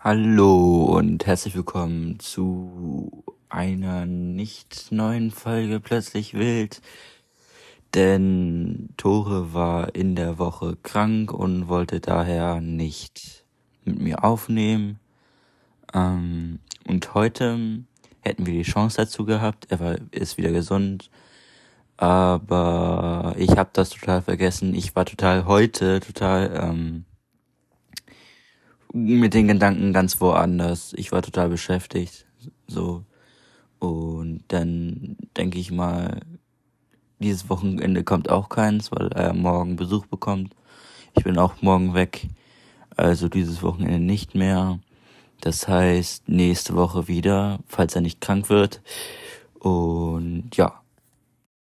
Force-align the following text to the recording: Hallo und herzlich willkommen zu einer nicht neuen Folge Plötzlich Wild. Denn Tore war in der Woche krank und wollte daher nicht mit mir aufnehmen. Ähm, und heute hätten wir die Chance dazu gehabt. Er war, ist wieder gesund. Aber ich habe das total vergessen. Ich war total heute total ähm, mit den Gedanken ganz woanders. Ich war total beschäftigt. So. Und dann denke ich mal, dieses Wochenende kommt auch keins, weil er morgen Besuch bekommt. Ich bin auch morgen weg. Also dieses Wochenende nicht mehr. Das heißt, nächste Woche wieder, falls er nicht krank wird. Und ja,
Hallo 0.00 0.84
und 0.96 1.26
herzlich 1.26 1.56
willkommen 1.56 2.20
zu 2.20 3.24
einer 3.48 4.06
nicht 4.06 4.92
neuen 4.92 5.32
Folge 5.32 5.80
Plötzlich 5.80 6.34
Wild. 6.34 6.80
Denn 7.94 8.90
Tore 8.96 9.52
war 9.54 9.96
in 9.96 10.14
der 10.14 10.38
Woche 10.38 10.76
krank 10.84 11.32
und 11.32 11.66
wollte 11.66 11.98
daher 11.98 12.60
nicht 12.60 13.44
mit 13.84 13.98
mir 13.98 14.22
aufnehmen. 14.22 15.00
Ähm, 15.92 16.60
und 16.86 17.14
heute 17.14 17.82
hätten 18.20 18.46
wir 18.46 18.54
die 18.54 18.70
Chance 18.70 18.98
dazu 18.98 19.24
gehabt. 19.24 19.66
Er 19.68 19.80
war, 19.80 19.96
ist 20.12 20.38
wieder 20.38 20.52
gesund. 20.52 21.10
Aber 21.96 23.34
ich 23.36 23.50
habe 23.56 23.70
das 23.72 23.90
total 23.90 24.22
vergessen. 24.22 24.76
Ich 24.76 24.94
war 24.94 25.06
total 25.06 25.44
heute 25.46 25.98
total 25.98 26.52
ähm, 26.54 27.04
mit 29.04 29.34
den 29.34 29.48
Gedanken 29.48 29.92
ganz 29.92 30.20
woanders. 30.20 30.92
Ich 30.96 31.12
war 31.12 31.22
total 31.22 31.48
beschäftigt. 31.48 32.26
So. 32.66 33.04
Und 33.78 34.44
dann 34.48 35.16
denke 35.36 35.58
ich 35.58 35.70
mal, 35.70 36.20
dieses 37.18 37.48
Wochenende 37.48 38.04
kommt 38.04 38.30
auch 38.30 38.48
keins, 38.48 38.90
weil 38.92 39.08
er 39.08 39.32
morgen 39.32 39.76
Besuch 39.76 40.06
bekommt. 40.06 40.54
Ich 41.16 41.24
bin 41.24 41.38
auch 41.38 41.62
morgen 41.62 41.94
weg. 41.94 42.28
Also 42.96 43.28
dieses 43.28 43.62
Wochenende 43.62 44.00
nicht 44.00 44.34
mehr. 44.34 44.80
Das 45.40 45.68
heißt, 45.68 46.28
nächste 46.28 46.74
Woche 46.74 47.06
wieder, 47.06 47.60
falls 47.66 47.94
er 47.94 48.00
nicht 48.00 48.20
krank 48.20 48.48
wird. 48.50 48.82
Und 49.60 50.50
ja, 50.54 50.77